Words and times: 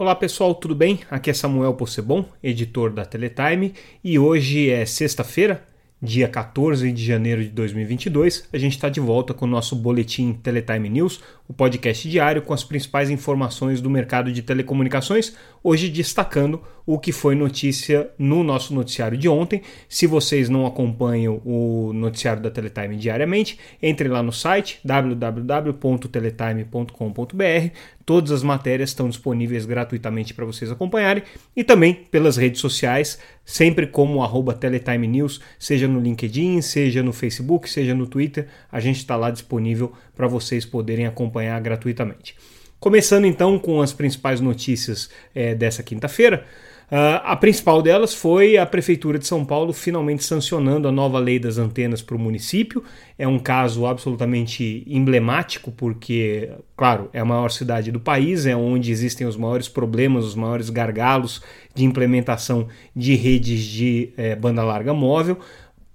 Olá 0.00 0.14
pessoal, 0.14 0.54
tudo 0.54 0.74
bem? 0.74 1.00
Aqui 1.10 1.28
é 1.28 1.34
Samuel 1.34 1.74
Possebon, 1.74 2.24
editor 2.42 2.90
da 2.90 3.04
Teletime, 3.04 3.74
e 4.02 4.18
hoje 4.18 4.70
é 4.70 4.86
sexta-feira, 4.86 5.62
dia 6.00 6.26
14 6.26 6.90
de 6.90 7.04
janeiro 7.04 7.42
de 7.42 7.50
2022. 7.50 8.48
A 8.50 8.56
gente 8.56 8.76
está 8.76 8.88
de 8.88 8.98
volta 8.98 9.34
com 9.34 9.44
o 9.44 9.48
nosso 9.48 9.76
boletim 9.76 10.32
Teletime 10.32 10.88
News, 10.88 11.20
o 11.46 11.52
podcast 11.52 12.08
diário 12.08 12.40
com 12.40 12.54
as 12.54 12.64
principais 12.64 13.10
informações 13.10 13.82
do 13.82 13.90
mercado 13.90 14.32
de 14.32 14.40
telecomunicações, 14.40 15.36
hoje 15.62 15.90
destacando 15.90 16.62
o 16.86 16.98
que 16.98 17.12
foi 17.12 17.34
notícia 17.34 18.10
no 18.18 18.42
nosso 18.42 18.72
noticiário 18.72 19.18
de 19.18 19.28
ontem. 19.28 19.60
Se 19.86 20.06
vocês 20.06 20.48
não 20.48 20.64
acompanham 20.64 21.42
o 21.44 21.92
noticiário 21.92 22.42
da 22.42 22.50
Teletime 22.50 22.96
diariamente, 22.96 23.58
entre 23.82 24.08
lá 24.08 24.22
no 24.22 24.32
site 24.32 24.80
www.teletime.com.br. 24.82 27.70
Todas 28.04 28.32
as 28.32 28.42
matérias 28.42 28.90
estão 28.90 29.08
disponíveis 29.08 29.66
gratuitamente 29.66 30.34
para 30.34 30.44
vocês 30.44 30.70
acompanharem 30.70 31.22
e 31.54 31.62
também 31.62 31.94
pelas 31.94 32.36
redes 32.36 32.60
sociais, 32.60 33.18
sempre 33.44 33.86
como 33.86 34.22
arroba 34.22 34.54
Teletime 34.54 35.06
News, 35.06 35.40
seja 35.58 35.86
no 35.86 36.00
LinkedIn, 36.00 36.60
seja 36.62 37.02
no 37.02 37.12
Facebook, 37.12 37.68
seja 37.68 37.94
no 37.94 38.06
Twitter, 38.06 38.48
a 38.70 38.80
gente 38.80 38.96
está 38.96 39.16
lá 39.16 39.30
disponível 39.30 39.92
para 40.16 40.26
vocês 40.26 40.64
poderem 40.64 41.06
acompanhar 41.06 41.60
gratuitamente. 41.60 42.34
Começando 42.80 43.26
então 43.26 43.58
com 43.58 43.82
as 43.82 43.92
principais 43.92 44.40
notícias 44.40 45.10
é, 45.34 45.54
dessa 45.54 45.82
quinta-feira. 45.82 46.46
Uh, 46.90 47.22
a 47.22 47.36
principal 47.36 47.80
delas 47.80 48.12
foi 48.12 48.56
a 48.56 48.66
Prefeitura 48.66 49.16
de 49.16 49.24
São 49.24 49.44
Paulo 49.44 49.72
finalmente 49.72 50.24
sancionando 50.24 50.88
a 50.88 50.92
nova 50.92 51.20
lei 51.20 51.38
das 51.38 51.56
antenas 51.56 52.02
para 52.02 52.16
o 52.16 52.18
município. 52.18 52.82
É 53.16 53.28
um 53.28 53.38
caso 53.38 53.86
absolutamente 53.86 54.82
emblemático, 54.88 55.70
porque, 55.70 56.50
claro, 56.76 57.08
é 57.12 57.20
a 57.20 57.24
maior 57.24 57.52
cidade 57.52 57.92
do 57.92 58.00
país, 58.00 58.44
é 58.44 58.56
onde 58.56 58.90
existem 58.90 59.24
os 59.24 59.36
maiores 59.36 59.68
problemas, 59.68 60.24
os 60.24 60.34
maiores 60.34 60.68
gargalos 60.68 61.40
de 61.76 61.84
implementação 61.84 62.66
de 62.94 63.14
redes 63.14 63.62
de 63.62 64.12
eh, 64.16 64.34
banda 64.34 64.64
larga 64.64 64.92
móvel. 64.92 65.38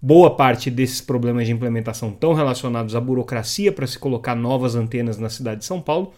Boa 0.02 0.34
parte 0.34 0.72
desses 0.72 1.02
problemas 1.02 1.46
de 1.46 1.52
implementação 1.52 2.10
estão 2.10 2.34
relacionados 2.34 2.96
à 2.96 3.02
burocracia 3.02 3.72
para 3.72 3.88
se 3.88 4.00
colocar 4.00 4.36
novas 4.36 4.76
antenas 4.76 5.18
na 5.18 5.30
cidade 5.30 5.60
de 5.60 5.66
São 5.66 5.82
Paulo. 5.82 6.14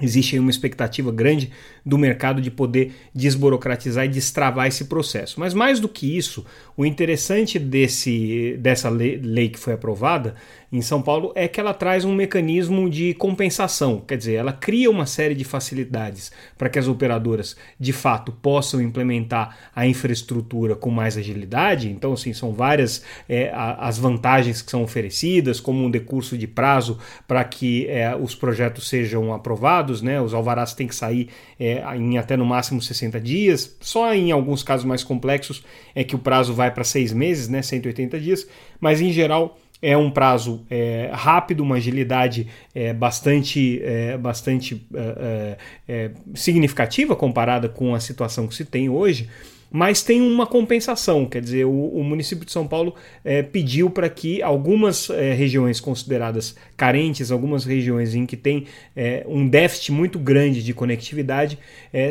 Existe 0.00 0.38
uma 0.38 0.50
expectativa 0.50 1.10
grande 1.10 1.50
do 1.84 1.96
mercado 1.96 2.40
de 2.40 2.50
poder 2.50 2.94
desburocratizar 3.14 4.04
e 4.04 4.08
destravar 4.08 4.66
esse 4.66 4.84
processo. 4.84 5.40
Mas 5.40 5.54
mais 5.54 5.80
do 5.80 5.88
que 5.88 6.16
isso, 6.16 6.44
o 6.76 6.84
interessante 6.84 7.58
desse, 7.58 8.56
dessa 8.58 8.90
lei, 8.90 9.16
lei 9.16 9.48
que 9.48 9.58
foi 9.58 9.72
aprovada 9.72 10.34
em 10.72 10.82
São 10.82 11.00
Paulo 11.00 11.32
é 11.34 11.46
que 11.46 11.60
ela 11.60 11.72
traz 11.72 12.04
um 12.04 12.14
mecanismo 12.14 12.90
de 12.90 13.14
compensação, 13.14 14.00
quer 14.00 14.16
dizer, 14.16 14.34
ela 14.34 14.52
cria 14.52 14.90
uma 14.90 15.06
série 15.06 15.34
de 15.34 15.44
facilidades 15.44 16.32
para 16.58 16.68
que 16.68 16.78
as 16.78 16.88
operadoras 16.88 17.56
de 17.78 17.92
fato 17.92 18.32
possam 18.32 18.80
implementar 18.80 19.56
a 19.74 19.86
infraestrutura 19.86 20.74
com 20.74 20.90
mais 20.90 21.16
agilidade. 21.16 21.88
Então, 21.88 22.12
assim, 22.12 22.32
são 22.32 22.52
várias 22.52 23.02
é, 23.28 23.52
as 23.54 23.98
vantagens 23.98 24.60
que 24.60 24.70
são 24.70 24.82
oferecidas, 24.82 25.60
como 25.60 25.84
um 25.84 25.90
decurso 25.90 26.36
de 26.36 26.46
prazo 26.46 26.98
para 27.28 27.44
que 27.44 27.86
é, 27.88 28.16
os 28.16 28.34
projetos 28.34 28.88
sejam 28.88 29.32
aprovados, 29.32 30.02
né? 30.02 30.20
Os 30.20 30.34
alvarás 30.34 30.74
têm 30.74 30.86
que 30.86 30.94
sair 30.94 31.28
é, 31.58 31.82
em 31.96 32.18
até 32.18 32.36
no 32.36 32.44
máximo 32.44 32.82
60 32.82 33.20
dias. 33.20 33.76
Só 33.80 34.12
em 34.12 34.32
alguns 34.32 34.62
casos 34.62 34.84
mais 34.84 35.04
complexos 35.04 35.62
é 35.94 36.02
que 36.02 36.14
o 36.14 36.18
prazo 36.18 36.52
vai 36.54 36.70
para 36.70 36.84
seis 36.84 37.12
meses, 37.12 37.48
né? 37.48 37.62
180 37.62 38.18
dias, 38.18 38.46
mas 38.80 39.00
em 39.00 39.12
geral 39.12 39.58
é 39.80 39.96
um 39.96 40.10
prazo 40.10 40.64
é, 40.70 41.10
rápido, 41.12 41.62
uma 41.62 41.76
agilidade 41.76 42.46
é, 42.74 42.92
bastante, 42.92 43.80
é, 43.82 44.16
bastante 44.16 44.86
é, 44.94 44.98
é, 44.98 45.58
é, 45.88 46.10
significativa 46.34 47.14
comparada 47.14 47.68
com 47.68 47.94
a 47.94 48.00
situação 48.00 48.46
que 48.46 48.54
se 48.54 48.64
tem 48.64 48.88
hoje 48.88 49.28
mas 49.70 50.02
tem 50.02 50.20
uma 50.20 50.46
compensação, 50.46 51.26
quer 51.26 51.40
dizer, 51.40 51.64
o, 51.64 51.88
o 51.88 52.04
município 52.04 52.44
de 52.44 52.52
São 52.52 52.66
Paulo 52.66 52.94
é, 53.24 53.42
pediu 53.42 53.90
para 53.90 54.08
que 54.08 54.42
algumas 54.42 55.10
é, 55.10 55.32
regiões 55.32 55.80
consideradas 55.80 56.54
carentes, 56.76 57.30
algumas 57.30 57.64
regiões 57.64 58.14
em 58.14 58.26
que 58.26 58.36
tem 58.36 58.64
é, 58.94 59.24
um 59.28 59.46
déficit 59.48 59.92
muito 59.92 60.18
grande 60.18 60.62
de 60.62 60.72
conectividade, 60.72 61.58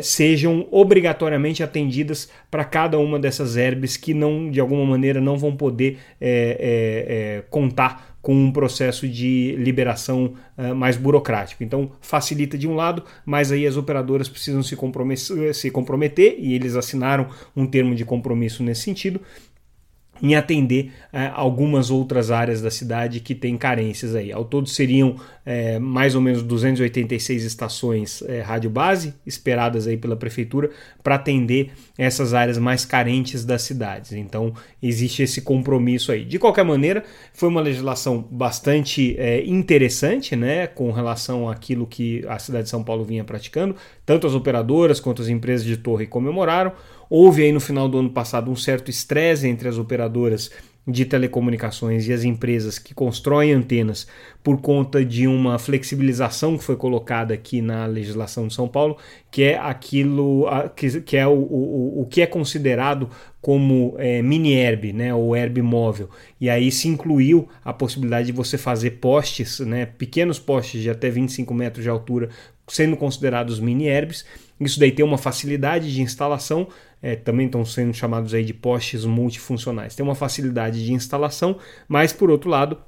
sejam 0.02 0.66
obrigatoriamente 0.70 1.62
atendidas 1.62 2.28
para 2.50 2.64
cada 2.64 2.98
uma 2.98 3.18
dessas 3.18 3.56
herbes 3.56 3.96
que 3.96 4.12
não, 4.12 4.50
de 4.50 4.58
alguma 4.58 4.84
maneira, 4.84 5.20
não 5.20 5.36
vão 5.36 5.54
poder 5.54 5.98
contar 7.50 8.15
com 8.26 8.34
um 8.34 8.50
processo 8.50 9.06
de 9.06 9.54
liberação 9.56 10.34
uh, 10.58 10.74
mais 10.74 10.96
burocrático. 10.96 11.62
Então, 11.62 11.92
facilita 12.00 12.58
de 12.58 12.66
um 12.66 12.74
lado, 12.74 13.04
mas 13.24 13.52
aí 13.52 13.64
as 13.64 13.76
operadoras 13.76 14.28
precisam 14.28 14.64
se 14.64 14.74
comprometer, 14.74 15.54
se 15.54 15.70
comprometer 15.70 16.34
e 16.36 16.52
eles 16.52 16.74
assinaram 16.74 17.28
um 17.54 17.64
termo 17.64 17.94
de 17.94 18.04
compromisso 18.04 18.64
nesse 18.64 18.80
sentido 18.80 19.20
em 20.22 20.34
atender 20.34 20.92
é, 21.12 21.30
algumas 21.34 21.90
outras 21.90 22.30
áreas 22.30 22.60
da 22.60 22.70
cidade 22.70 23.20
que 23.20 23.34
têm 23.34 23.56
carências 23.56 24.14
aí. 24.14 24.32
Ao 24.32 24.44
todo 24.44 24.68
seriam 24.68 25.16
é, 25.44 25.78
mais 25.78 26.14
ou 26.14 26.20
menos 26.20 26.42
286 26.42 27.44
estações 27.44 28.22
é, 28.22 28.40
rádio 28.40 28.70
base 28.70 29.14
esperadas 29.26 29.86
aí 29.86 29.96
pela 29.96 30.16
prefeitura 30.16 30.70
para 31.02 31.14
atender 31.14 31.70
essas 31.96 32.34
áreas 32.34 32.58
mais 32.58 32.84
carentes 32.84 33.44
das 33.44 33.62
cidades. 33.62 34.12
Então 34.12 34.52
existe 34.82 35.22
esse 35.22 35.42
compromisso 35.42 36.12
aí. 36.12 36.24
De 36.24 36.38
qualquer 36.38 36.64
maneira, 36.64 37.04
foi 37.32 37.48
uma 37.48 37.60
legislação 37.60 38.26
bastante 38.30 39.16
interessante, 39.46 40.34
né, 40.34 40.66
com 40.66 40.90
relação 40.90 41.48
àquilo 41.48 41.86
que 41.86 42.24
a 42.28 42.38
cidade 42.38 42.64
de 42.64 42.70
São 42.70 42.82
Paulo 42.82 43.04
vinha 43.04 43.24
praticando. 43.24 43.76
Tanto 44.04 44.26
as 44.26 44.34
operadoras 44.34 45.00
quanto 45.00 45.22
as 45.22 45.28
empresas 45.28 45.66
de 45.66 45.76
torre 45.76 46.06
comemoraram. 46.06 46.72
Houve 47.08 47.42
aí 47.42 47.52
no 47.52 47.60
final 47.60 47.88
do 47.88 47.98
ano 47.98 48.10
passado 48.10 48.50
um 48.50 48.56
certo 48.56 48.90
estresse 48.90 49.46
entre 49.46 49.68
as 49.68 49.78
operadoras 49.78 50.50
de 50.86 51.04
telecomunicações 51.04 52.06
e 52.06 52.12
as 52.12 52.22
empresas 52.22 52.78
que 52.78 52.94
constroem 52.94 53.52
antenas 53.52 54.06
por 54.42 54.60
conta 54.60 55.04
de 55.04 55.26
uma 55.26 55.58
flexibilização 55.58 56.56
que 56.56 56.62
foi 56.62 56.76
colocada 56.76 57.34
aqui 57.34 57.60
na 57.60 57.86
legislação 57.86 58.46
de 58.46 58.54
São 58.54 58.68
Paulo, 58.68 58.96
que 59.28 59.42
é 59.42 59.58
aquilo 59.58 60.46
que, 61.04 61.16
é 61.16 61.26
o, 61.26 61.32
o, 61.32 62.02
o 62.02 62.06
que 62.06 62.22
é 62.22 62.26
considerado 62.26 63.10
como 63.40 63.96
é, 63.98 64.22
mini 64.22 64.54
herb, 64.54 64.92
né, 64.92 65.12
ou 65.12 65.34
herb 65.34 65.60
móvel. 65.60 66.08
E 66.40 66.48
aí 66.48 66.70
se 66.70 66.86
incluiu 66.86 67.48
a 67.64 67.72
possibilidade 67.72 68.26
de 68.26 68.32
você 68.32 68.56
fazer 68.56 68.92
postes, 68.92 69.58
né, 69.60 69.86
pequenos 69.86 70.38
postes 70.38 70.80
de 70.82 70.90
até 70.90 71.10
25 71.10 71.52
metros 71.52 71.82
de 71.82 71.90
altura, 71.90 72.28
sendo 72.68 72.96
considerados 72.96 73.60
mini 73.60 73.86
herbs. 73.86 74.24
Isso 74.58 74.80
daí 74.80 74.90
tem 74.90 75.04
uma 75.04 75.18
facilidade 75.18 75.92
de 75.92 76.00
instalação, 76.00 76.68
é, 77.02 77.14
também 77.14 77.46
estão 77.46 77.64
sendo 77.64 77.92
chamados 77.92 78.32
aí 78.32 78.44
de 78.44 78.54
postes 78.54 79.04
multifuncionais. 79.04 79.94
Tem 79.94 80.04
uma 80.04 80.14
facilidade 80.14 80.84
de 80.84 80.92
instalação, 80.92 81.58
mas 81.88 82.12
por 82.12 82.30
outro 82.30 82.48
lado 82.48 82.78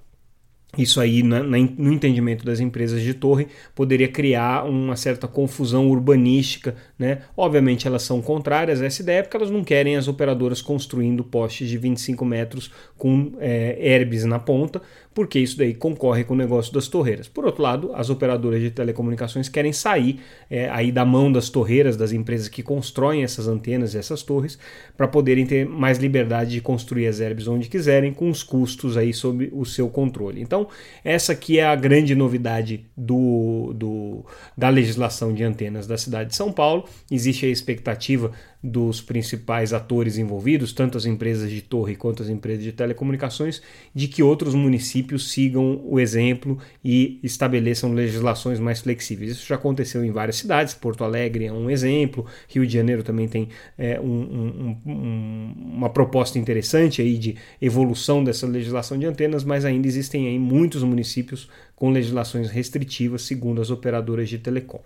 isso 0.76 1.00
aí, 1.00 1.22
no 1.22 1.92
entendimento 1.92 2.44
das 2.44 2.60
empresas 2.60 3.00
de 3.00 3.14
torre, 3.14 3.48
poderia 3.74 4.06
criar 4.06 4.64
uma 4.64 4.96
certa 4.96 5.26
confusão 5.26 5.88
urbanística. 5.88 6.76
Né? 6.98 7.22
Obviamente, 7.34 7.86
elas 7.86 8.02
são 8.02 8.20
contrárias 8.20 8.82
a 8.82 8.84
essa 8.84 9.00
ideia 9.00 9.22
porque 9.22 9.36
elas 9.36 9.50
não 9.50 9.64
querem 9.64 9.96
as 9.96 10.08
operadoras 10.08 10.60
construindo 10.60 11.24
postes 11.24 11.70
de 11.70 11.78
25 11.78 12.22
metros 12.22 12.70
com 12.98 13.32
é, 13.40 13.78
herbes 13.80 14.26
na 14.26 14.38
ponta, 14.38 14.82
porque 15.14 15.38
isso 15.38 15.58
daí 15.58 15.74
concorre 15.74 16.24
com 16.24 16.34
o 16.34 16.36
negócio 16.36 16.72
das 16.72 16.88
torreiras. 16.88 17.28
Por 17.28 17.44
outro 17.44 17.62
lado, 17.62 17.90
as 17.94 18.10
operadoras 18.10 18.60
de 18.60 18.70
telecomunicações 18.70 19.48
querem 19.48 19.72
sair 19.72 20.20
é, 20.50 20.68
aí 20.70 20.92
da 20.92 21.04
mão 21.04 21.30
das 21.30 21.48
torreiras, 21.48 21.96
das 21.96 22.12
empresas 22.12 22.48
que 22.48 22.62
constroem 22.62 23.24
essas 23.24 23.48
antenas 23.48 23.94
e 23.94 23.98
essas 23.98 24.22
torres, 24.22 24.58
para 24.96 25.08
poderem 25.08 25.46
ter 25.46 25.66
mais 25.66 25.98
liberdade 25.98 26.50
de 26.52 26.60
construir 26.60 27.06
as 27.06 27.20
herbes 27.20 27.48
onde 27.48 27.68
quiserem, 27.68 28.12
com 28.12 28.30
os 28.30 28.42
custos 28.42 28.96
aí 28.96 29.12
sob 29.12 29.50
o 29.52 29.64
seu 29.64 29.88
controle. 29.88 30.40
Então, 30.40 30.68
essa 31.04 31.32
aqui 31.32 31.58
é 31.58 31.66
a 31.66 31.74
grande 31.74 32.14
novidade 32.14 32.86
do, 32.96 33.72
do, 33.74 34.24
da 34.56 34.68
legislação 34.68 35.32
de 35.32 35.42
antenas 35.42 35.86
da 35.86 35.96
cidade 35.96 36.30
de 36.30 36.36
São 36.36 36.52
Paulo. 36.52 36.84
Existe 37.10 37.46
a 37.46 37.48
expectativa 37.48 38.32
dos 38.62 39.00
principais 39.00 39.72
atores 39.72 40.18
envolvidos, 40.18 40.72
tanto 40.72 40.98
as 40.98 41.06
empresas 41.06 41.48
de 41.48 41.62
torre 41.62 41.94
quanto 41.94 42.22
as 42.22 42.28
empresas 42.28 42.64
de 42.64 42.72
telecomunicações, 42.72 43.62
de 43.94 44.08
que 44.08 44.22
outros 44.22 44.54
municípios 44.54 44.97
sigam 45.18 45.80
o 45.84 45.98
exemplo 46.00 46.58
e 46.84 47.18
estabeleçam 47.22 47.92
legislações 47.92 48.58
mais 48.58 48.80
flexíveis. 48.80 49.32
Isso 49.32 49.46
já 49.46 49.54
aconteceu 49.54 50.04
em 50.04 50.10
várias 50.10 50.36
cidades, 50.36 50.74
Porto 50.74 51.04
Alegre 51.04 51.46
é 51.46 51.52
um 51.52 51.70
exemplo, 51.70 52.26
Rio 52.48 52.66
de 52.66 52.72
Janeiro 52.72 53.02
também 53.02 53.28
tem 53.28 53.48
é, 53.76 54.00
um, 54.00 54.06
um, 54.06 54.76
um, 54.86 55.54
uma 55.74 55.90
proposta 55.90 56.38
interessante 56.38 57.02
aí 57.02 57.18
de 57.18 57.36
evolução 57.60 58.22
dessa 58.22 58.46
legislação 58.46 58.98
de 58.98 59.06
antenas, 59.06 59.44
mas 59.44 59.64
ainda 59.64 59.86
existem 59.86 60.28
aí 60.28 60.38
muitos 60.38 60.82
municípios 60.82 61.48
com 61.74 61.90
legislações 61.90 62.50
restritivas, 62.50 63.22
segundo 63.22 63.60
as 63.60 63.70
operadoras 63.70 64.28
de 64.28 64.38
telecom. 64.38 64.80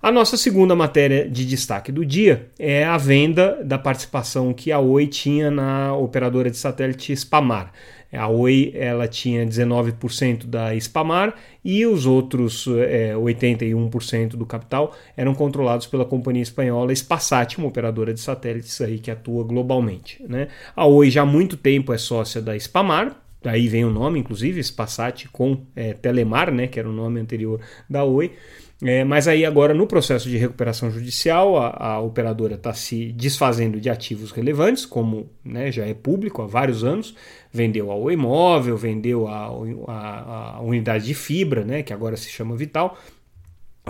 A 0.00 0.12
nossa 0.12 0.36
segunda 0.36 0.76
matéria 0.76 1.28
de 1.28 1.44
destaque 1.44 1.90
do 1.90 2.06
dia 2.06 2.50
é 2.56 2.84
a 2.84 2.96
venda 2.96 3.58
da 3.64 3.76
participação 3.76 4.54
que 4.54 4.70
a 4.70 4.78
Oi 4.78 5.08
tinha 5.08 5.50
na 5.50 5.92
operadora 5.96 6.48
de 6.48 6.56
satélite 6.56 7.12
Spamar. 7.16 7.72
A 8.12 8.28
Oi 8.28 8.70
ela 8.76 9.08
tinha 9.08 9.44
19% 9.44 10.46
da 10.46 10.72
Spamar 10.78 11.34
e 11.64 11.84
os 11.84 12.06
outros 12.06 12.68
é, 12.68 13.12
81% 13.14 14.36
do 14.36 14.46
capital 14.46 14.96
eram 15.16 15.34
controlados 15.34 15.88
pela 15.88 16.04
companhia 16.04 16.44
espanhola 16.44 16.94
Spasat, 16.94 17.58
uma 17.58 17.66
operadora 17.66 18.14
de 18.14 18.20
satélites 18.20 18.80
aí 18.80 19.00
que 19.00 19.10
atua 19.10 19.42
globalmente. 19.42 20.24
Né? 20.28 20.46
A 20.76 20.86
Oi 20.86 21.10
já 21.10 21.22
há 21.22 21.26
muito 21.26 21.56
tempo 21.56 21.92
é 21.92 21.98
sócia 21.98 22.40
da 22.40 22.56
Spamar, 22.56 23.16
daí 23.42 23.66
vem 23.66 23.84
o 23.84 23.90
nome, 23.90 24.20
inclusive, 24.20 24.62
Spasat 24.62 25.26
com 25.32 25.60
é, 25.74 25.92
Telemar, 25.92 26.52
né, 26.52 26.68
que 26.68 26.78
era 26.78 26.88
o 26.88 26.92
nome 26.92 27.18
anterior 27.18 27.60
da 27.90 28.04
Oi. 28.04 28.30
É, 28.80 29.02
mas 29.02 29.26
aí 29.26 29.44
agora 29.44 29.74
no 29.74 29.88
processo 29.88 30.28
de 30.28 30.36
recuperação 30.36 30.88
judicial 30.88 31.56
a, 31.56 31.94
a 31.94 32.00
operadora 32.00 32.54
está 32.54 32.72
se 32.72 33.10
desfazendo 33.12 33.80
de 33.80 33.90
ativos 33.90 34.30
relevantes, 34.30 34.86
como 34.86 35.28
né, 35.44 35.72
já 35.72 35.84
é 35.84 35.92
público 35.92 36.42
há 36.42 36.46
vários 36.46 36.84
anos, 36.84 37.12
vendeu 37.52 37.90
ao 37.90 38.08
imóvel, 38.08 38.76
vendeu 38.76 39.26
a, 39.26 40.60
unidade 40.62 41.06
de 41.06 41.14
fibra, 41.14 41.64
né, 41.64 41.82
que 41.82 41.92
agora 41.92 42.16
se 42.16 42.28
chama 42.28 42.54
Vital, 42.54 42.96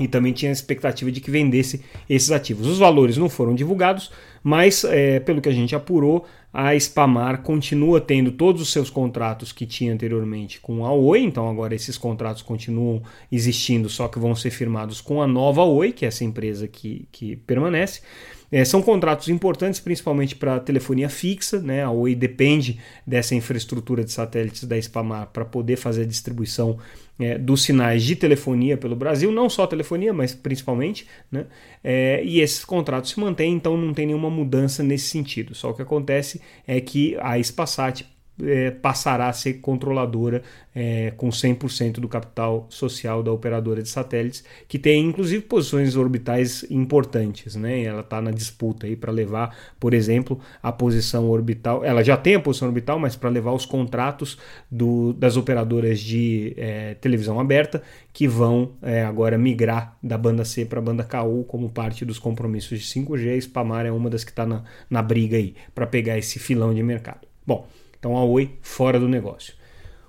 e 0.01 0.09
também 0.09 0.33
tinha 0.33 0.51
a 0.51 0.53
expectativa 0.53 1.11
de 1.11 1.21
que 1.21 1.31
vendesse 1.31 1.83
esses 2.09 2.31
ativos. 2.31 2.67
Os 2.67 2.79
valores 2.79 3.17
não 3.17 3.29
foram 3.29 3.55
divulgados, 3.55 4.11
mas 4.43 4.85
é, 4.85 5.21
pelo 5.21 5.41
que 5.41 5.49
a 5.49 5.53
gente 5.53 5.75
apurou, 5.75 6.25
a 6.53 6.79
Spamar 6.79 7.43
continua 7.43 8.01
tendo 8.01 8.33
todos 8.33 8.63
os 8.63 8.73
seus 8.73 8.89
contratos 8.89 9.53
que 9.53 9.67
tinha 9.67 9.93
anteriormente 9.93 10.61
com 10.61 10.85
a 10.85 10.93
Oi, 10.93 11.21
então 11.21 11.49
agora 11.49 11.75
esses 11.75 11.99
contratos 11.99 12.43
continuam 12.43 13.03
existindo, 13.31 13.89
só 13.89 14.09
que 14.09 14.19
vão 14.19 14.35
ser 14.35 14.51
firmados 14.51 15.01
com 15.01 15.21
a 15.21 15.27
nova 15.27 15.63
Oi, 15.63 15.93
que 15.93 16.05
é 16.05 16.09
essa 16.09 16.25
empresa 16.25 16.67
que, 16.67 17.07
que 17.13 17.37
permanece. 17.37 18.01
É, 18.51 18.65
são 18.65 18.81
contratos 18.81 19.29
importantes, 19.29 19.79
principalmente 19.79 20.35
para 20.35 20.59
telefonia 20.59 21.09
fixa. 21.09 21.61
Né? 21.61 21.83
A 21.83 21.91
Oi 21.91 22.15
depende 22.15 22.79
dessa 23.07 23.35
infraestrutura 23.35 24.05
de 24.05 24.13
satélites 24.13 24.65
da 24.65 24.81
Spamar 24.81 25.29
para 25.33 25.45
poder 25.45 25.77
fazer 25.77 26.03
a 26.03 26.07
distribuição 26.07 26.79
é, 27.19 27.37
dos 27.37 27.63
sinais 27.63 28.03
de 28.05 28.17
telefonia 28.17 28.77
pelo 28.77 28.97
Brasil, 28.97 29.31
não 29.31 29.51
só 29.51 29.67
telefonia, 29.67 30.13
mas 30.13 30.35
principalmente. 30.35 31.07
Né? 31.31 31.47
É, 31.83 32.23
e 32.25 32.41
esses 32.41 32.65
contratos 32.65 33.11
se 33.11 33.21
mantêm, 33.21 33.55
então 33.55 33.77
não 33.77 33.93
tem 33.93 34.07
nenhuma 34.07 34.31
mudança 34.31 34.83
nesse 34.83 35.09
sentido. 35.09 35.55
Só 35.55 35.71
o 35.71 35.75
que 35.75 35.83
acontece 35.83 36.41
é 36.67 36.81
que 36.81 37.17
a 37.21 37.43
Spasat 37.43 38.05
é, 38.43 38.71
passará 38.71 39.29
a 39.29 39.33
ser 39.33 39.55
controladora 39.55 40.43
é, 40.75 41.13
com 41.17 41.29
100% 41.29 41.95
do 41.95 42.09
capital 42.09 42.67
social 42.69 43.23
da 43.23 43.33
operadora 43.33 43.83
de 43.83 43.89
satélites, 43.89 44.45
que 44.69 44.79
tem 44.79 45.05
inclusive 45.05 45.43
posições 45.43 45.97
orbitais 45.97 46.65
importantes. 46.71 47.57
Né? 47.57 47.83
Ela 47.83 48.01
está 48.01 48.21
na 48.23 48.31
disputa 48.31 48.87
para 49.01 49.11
levar, 49.11 49.57
por 49.81 49.93
exemplo, 49.93 50.39
a 50.63 50.71
posição 50.71 51.29
orbital. 51.29 51.85
Ela 51.85 52.03
já 52.05 52.17
tem 52.17 52.37
a 52.37 52.41
posição 52.41 52.69
orbital, 52.69 52.99
mas 52.99 53.17
para 53.17 53.29
levar 53.29 53.53
os 53.53 53.67
contratos 53.67 54.39
do, 54.71 55.13
das 55.13 55.37
operadoras 55.37 55.99
de 56.01 56.55
é, 56.57 56.95
televisão 56.95 57.41
aberta, 57.41 57.83
que 58.13 58.29
vão 58.29 58.73
é, 58.83 59.03
agora 59.05 59.37
migrar 59.37 59.97
da 60.03 60.17
banda 60.17 60.45
C 60.45 60.65
para 60.65 60.79
a 60.79 60.83
banda 60.83 61.05
KU 61.05 61.45
como 61.45 61.69
parte 61.71 62.05
dos 62.05 62.19
compromissos 62.19 62.81
de 62.81 62.85
5G. 62.85 63.41
Spamar 63.41 63.87
é 63.87 63.91
uma 63.91 64.09
das 64.09 64.25
que 64.25 64.31
está 64.31 64.47
na, 64.47 64.63
na 64.89 65.03
briga 65.03 65.37
aí 65.37 65.55
para 65.75 65.87
pegar 65.87 66.19
esse 66.19 66.39
filão 66.39 66.73
de 66.73 66.83
mercado. 66.83 67.27
Bom, 67.47 67.67
então 67.99 68.17
a 68.17 68.25
Oi 68.25 68.51
fora 68.63 68.99
do 68.99 69.09
negócio. 69.09 69.59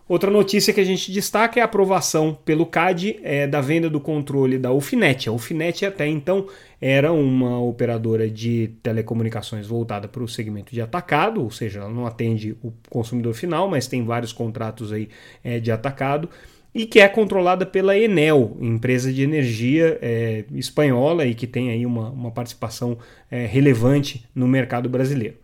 Outra 0.10 0.32
notícia 0.32 0.74
que 0.74 0.80
a 0.80 0.84
gente 0.84 1.12
destaca 1.12 1.60
é 1.60 1.62
a 1.62 1.66
aprovação 1.66 2.36
pelo 2.44 2.66
CAD 2.66 3.20
é, 3.22 3.46
da 3.46 3.62
venda 3.62 3.88
do 3.88 4.00
controle 4.00 4.58
da 4.58 4.72
Ufinet. 4.72 5.30
A 5.30 5.32
Ufinet 5.32 5.86
até 5.86 6.08
então 6.08 6.48
era 6.82 7.14
uma 7.14 7.62
operadora 7.62 8.28
de 8.28 8.72
telecomunicações 8.82 9.68
voltada 9.68 10.08
para 10.08 10.24
o 10.24 10.28
segmento 10.28 10.74
de 10.74 10.82
atacado, 10.82 11.44
ou 11.44 11.52
seja, 11.52 11.82
ela 11.82 11.90
não 11.90 12.08
atende 12.08 12.58
o 12.64 12.74
consumidor 12.90 13.36
final, 13.36 13.70
mas 13.70 13.86
tem 13.86 14.04
vários 14.04 14.34
contratos 14.34 14.92
aí 14.92 15.10
é, 15.44 15.60
de 15.60 15.72
atacado 15.72 16.28
e 16.74 16.88
que 16.88 17.00
é 17.00 17.08
controlada 17.08 17.64
pela 17.64 17.96
Enel, 17.96 18.58
empresa 18.60 19.14
de 19.14 19.22
energia 19.22 20.00
é, 20.02 20.44
espanhola 20.54 21.26
e 21.26 21.36
que 21.36 21.46
tem 21.46 21.70
aí 21.70 21.86
uma, 21.86 22.10
uma 22.10 22.32
participação 22.32 22.98
é, 23.30 23.46
relevante 23.46 24.26
no 24.34 24.48
mercado 24.48 24.90
brasileiro. 24.90 25.36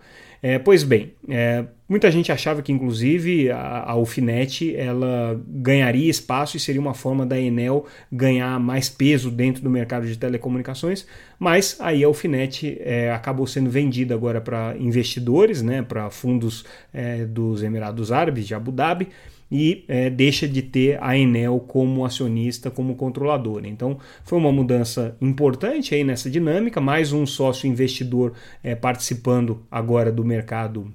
É, 0.41 0.59
pois 0.59 0.83
bem, 0.83 1.13
é, 1.29 1.65
muita 1.87 2.11
gente 2.11 2.31
achava 2.31 2.61
que 2.61 2.71
inclusive 2.71 3.49
a, 3.51 3.91
a 3.91 3.95
Ufinet 3.95 4.75
ela 4.75 5.41
ganharia 5.47 6.09
espaço 6.09 6.57
e 6.57 6.59
seria 6.59 6.81
uma 6.81 6.93
forma 6.93 7.25
da 7.25 7.39
Enel 7.39 7.85
ganhar 8.11 8.59
mais 8.59 8.89
peso 8.89 9.31
dentro 9.31 9.63
do 9.63 9.69
mercado 9.69 10.05
de 10.05 10.17
telecomunicações, 10.17 11.05
mas 11.39 11.77
aí 11.79 12.03
a 12.03 12.09
Ufinet 12.09 12.77
é, 12.81 13.11
acabou 13.11 13.47
sendo 13.47 13.69
vendida 13.69 14.13
agora 14.13 14.39
para 14.41 14.75
investidores, 14.77 15.61
né, 15.61 15.81
para 15.81 16.09
fundos 16.09 16.65
é, 16.93 17.25
dos 17.25 17.63
Emirados 17.63 18.11
Árabes, 18.11 18.47
de 18.47 18.53
Abu 18.53 18.71
Dhabi, 18.71 19.09
e 19.55 19.85
é, 19.87 20.09
deixa 20.09 20.45
de 20.45 20.61
ter 20.61 21.01
a 21.01 21.17
Enel 21.17 21.61
como 21.61 22.03
acionista, 22.03 22.69
como 22.69 22.93
controladora. 22.95 23.65
Então 23.65 23.97
foi 24.25 24.37
uma 24.37 24.51
mudança 24.51 25.15
importante 25.21 25.95
aí 25.95 26.03
nessa 26.03 26.29
dinâmica, 26.29 26.81
mais 26.81 27.13
um 27.13 27.25
sócio 27.25 27.65
investidor 27.65 28.33
é, 28.61 28.75
participando 28.75 29.65
agora 29.71 30.11
do 30.11 30.25
mercado 30.25 30.91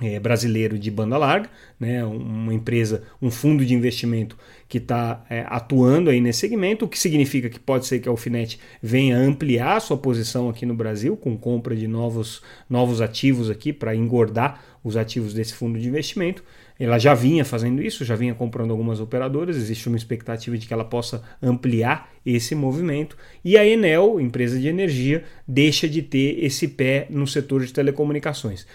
é, 0.00 0.18
brasileiro 0.18 0.78
de 0.78 0.90
banda 0.90 1.18
larga, 1.18 1.48
né, 1.78 2.02
uma 2.04 2.54
empresa, 2.54 3.02
um 3.20 3.30
fundo 3.30 3.64
de 3.66 3.74
investimento 3.74 4.36
que 4.66 4.78
está 4.78 5.22
é, 5.28 5.44
atuando 5.46 6.08
aí 6.08 6.22
nesse 6.22 6.40
segmento, 6.40 6.86
o 6.86 6.88
que 6.88 6.98
significa 6.98 7.50
que 7.50 7.60
pode 7.60 7.86
ser 7.86 8.00
que 8.00 8.08
a 8.08 8.10
Alfinet 8.10 8.58
venha 8.82 9.16
ampliar 9.16 9.78
sua 9.80 9.98
posição 9.98 10.48
aqui 10.48 10.64
no 10.64 10.74
Brasil 10.74 11.16
com 11.18 11.36
compra 11.36 11.76
de 11.76 11.86
novos, 11.86 12.42
novos 12.68 13.02
ativos 13.02 13.50
aqui 13.50 13.74
para 13.74 13.94
engordar 13.94 14.60
os 14.82 14.96
ativos 14.96 15.32
desse 15.32 15.54
fundo 15.54 15.78
de 15.78 15.86
investimento. 15.86 16.42
Ela 16.78 16.98
já 16.98 17.14
vinha 17.14 17.44
fazendo 17.44 17.80
isso, 17.80 18.04
já 18.04 18.16
vinha 18.16 18.34
comprando 18.34 18.72
algumas 18.72 19.00
operadoras, 19.00 19.56
existe 19.56 19.86
uma 19.86 19.96
expectativa 19.96 20.58
de 20.58 20.66
que 20.66 20.74
ela 20.74 20.84
possa 20.84 21.22
ampliar 21.40 22.10
esse 22.26 22.54
movimento. 22.54 23.16
E 23.44 23.56
a 23.56 23.64
Enel, 23.64 24.20
empresa 24.20 24.58
de 24.58 24.66
energia, 24.66 25.22
deixa 25.46 25.88
de 25.88 26.02
ter 26.02 26.44
esse 26.44 26.66
pé 26.66 27.06
no 27.10 27.26
setor 27.26 27.64
de 27.64 27.72
telecomunicações. 27.72 28.66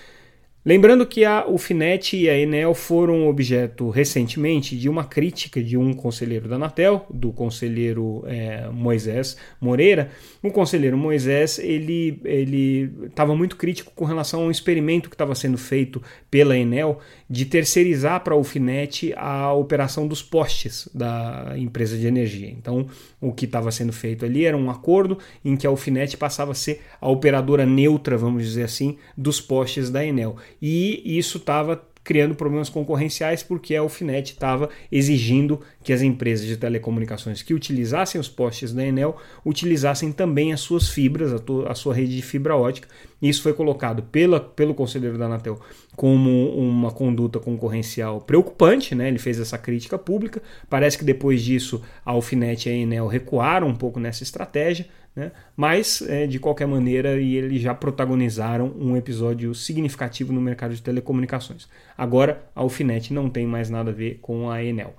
Lembrando 0.66 1.06
que 1.06 1.24
a 1.24 1.48
UFNET 1.48 2.18
e 2.18 2.30
a 2.30 2.38
Enel 2.38 2.74
foram 2.74 3.30
objeto 3.30 3.90
recentemente 3.90 4.78
de 4.78 4.90
uma 4.90 5.06
crítica 5.06 5.64
de 5.64 5.78
um 5.78 5.94
conselheiro 5.94 6.50
da 6.50 6.58
Anatel, 6.58 7.06
do 7.10 7.32
conselheiro 7.32 8.26
é, 8.28 8.68
Moisés 8.70 9.38
Moreira. 9.60 10.12
O 10.44 10.52
conselheiro 10.52 10.98
Moisés 10.98 11.60
ele 11.60 12.20
ele 12.26 12.92
estava 13.06 13.34
muito 13.36 13.56
crítico 13.56 13.94
com 13.96 14.04
relação 14.04 14.42
a 14.42 14.46
um 14.48 14.52
experimento 14.52 15.10
que 15.10 15.16
estava 15.16 15.34
sendo 15.34 15.58
feito 15.58 16.04
pela 16.30 16.58
Enel 16.58 17.00
de 17.30 17.46
terceirizar 17.46 18.24
para 18.24 18.34
a 18.34 18.38
UFNET 18.38 19.14
a 19.16 19.54
operação 19.54 20.08
dos 20.08 20.22
postes 20.22 20.88
da 20.94 21.54
empresa 21.58 21.98
de 21.98 22.08
energia. 22.08 22.50
Então, 22.50 22.88
o 23.20 23.32
que 23.34 23.46
estava 23.46 23.72
sendo 23.72 23.94
feito 23.94 24.26
ali 24.26 24.46
era 24.46 24.58
um 24.58 24.70
acordo 24.70 25.18
em 25.44 25.56
que 25.56 25.68
a 25.68 25.72
UFNET 25.72 26.18
passava 26.18 26.52
a 26.52 26.56
ser 26.56 26.82
a 27.00 27.10
operadora 27.10 27.66
neutra, 27.66 28.18
vamos 28.18 28.44
dizer 28.44 28.64
assim, 28.64 28.98
dos 29.18 29.42
postes 29.42 29.90
da 29.90 30.06
Enel 30.06 30.38
e 30.62 31.18
isso 31.18 31.38
estava 31.38 31.90
criando 32.10 32.34
problemas 32.34 32.70
concorrenciais 32.70 33.44
porque 33.44 33.76
a 33.76 33.82
Alfinet 33.82 34.32
estava 34.32 34.70
exigindo 34.92 35.62
que 35.84 35.94
as 35.94 36.02
empresas 36.02 36.48
de 36.48 36.58
telecomunicações 36.58 37.44
que 37.44 37.54
utilizassem 37.54 38.20
os 38.20 38.28
postes 38.28 38.74
da 38.74 38.84
Enel 38.84 39.18
utilizassem 39.46 40.12
também 40.12 40.52
as 40.52 40.60
suas 40.60 40.90
fibras, 40.90 41.32
a, 41.32 41.72
a 41.72 41.76
sua 41.76 41.94
rede 41.94 42.16
de 42.16 42.24
fibra 42.24 42.56
ótica. 42.56 42.88
Isso 43.22 43.42
foi 43.42 43.54
colocado 43.54 44.04
pela, 44.04 44.40
pelo 44.40 44.74
conselheiro 44.74 45.18
da 45.18 45.26
Anatel 45.26 45.60
como 45.96 46.50
uma 46.56 46.92
conduta 46.92 47.40
concorrencial 47.40 48.22
preocupante, 48.22 48.96
né? 48.96 49.10
ele 49.10 49.20
fez 49.20 49.40
essa 49.40 49.58
crítica 49.58 49.98
pública. 49.98 50.42
Parece 50.70 50.98
que 50.98 51.04
depois 51.04 51.42
disso 51.42 51.82
a 52.06 52.12
Alfinet 52.12 52.68
e 52.68 52.72
a 52.72 52.76
Enel 52.76 53.08
recuaram 53.08 53.68
um 53.68 53.76
pouco 53.76 54.00
nessa 54.00 54.24
estratégia. 54.24 54.86
Né? 55.16 55.32
Mas, 55.58 56.02
é, 56.04 56.26
de 56.26 56.40
qualquer 56.40 56.68
maneira, 56.68 57.20
e 57.20 57.36
eles 57.36 57.62
já 57.62 57.74
protagonizaram 57.74 58.74
um 58.80 58.96
episódio 58.96 59.54
significativo 59.54 60.32
no 60.32 60.40
mercado 60.40 60.74
de 60.74 60.82
telecomunicações. 60.82 61.68
Agora, 61.98 62.44
a 62.56 62.62
Alfinet 62.62 63.14
não 63.14 63.30
tem 63.30 63.46
mais 63.46 63.70
nada 63.70 63.92
a 63.92 63.94
ver 63.94 64.20
com 64.22 64.50
a 64.50 64.64
Enel. 64.64 64.94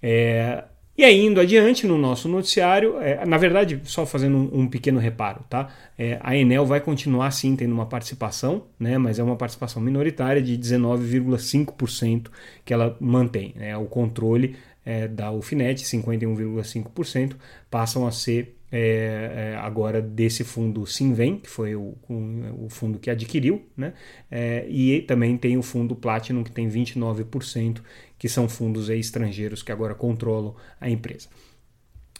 É, 0.00 0.62
e 0.96 1.04
aí, 1.04 1.24
indo 1.24 1.40
adiante 1.40 1.86
no 1.86 1.98
nosso 1.98 2.28
noticiário, 2.28 2.98
é, 3.00 3.24
na 3.26 3.36
verdade, 3.36 3.80
só 3.84 4.06
fazendo 4.06 4.36
um, 4.36 4.60
um 4.60 4.66
pequeno 4.68 4.98
reparo, 4.98 5.44
tá? 5.48 5.68
É, 5.98 6.18
a 6.22 6.34
Enel 6.36 6.64
vai 6.64 6.80
continuar 6.80 7.30
sim 7.32 7.54
tendo 7.54 7.72
uma 7.72 7.86
participação, 7.86 8.64
né? 8.78 8.96
Mas 8.96 9.18
é 9.18 9.22
uma 9.22 9.36
participação 9.36 9.82
minoritária 9.82 10.40
de 10.40 10.56
19,5% 10.56 12.28
que 12.64 12.72
ela 12.72 12.96
mantém. 12.98 13.52
Né? 13.56 13.76
O 13.76 13.84
controle 13.84 14.56
é, 14.86 15.06
da 15.06 15.30
Ufinet, 15.30 15.82
51,5%, 15.82 17.34
passam 17.70 18.06
a 18.06 18.10
ser 18.10 18.56
é, 18.70 19.52
é, 19.52 19.56
agora 19.58 20.02
desse 20.02 20.42
fundo 20.42 20.84
Sinvem, 20.86 21.38
que 21.38 21.48
foi 21.48 21.76
o, 21.76 21.94
o 22.08 22.66
fundo 22.68 22.98
que 22.98 23.08
adquiriu, 23.08 23.62
né? 23.76 23.92
É, 24.30 24.66
e 24.68 25.02
também 25.02 25.36
tem 25.36 25.56
o 25.56 25.62
fundo 25.62 25.94
Platinum, 25.94 26.42
que 26.42 26.50
tem 26.50 26.68
29%, 26.68 27.80
que 28.18 28.28
são 28.28 28.48
fundos 28.48 28.88
estrangeiros 28.88 29.62
que 29.62 29.72
agora 29.72 29.94
controlam 29.94 30.54
a 30.80 30.88
empresa. 30.88 31.28